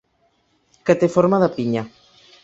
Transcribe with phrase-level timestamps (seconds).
[0.89, 1.85] Que té forma de pinya.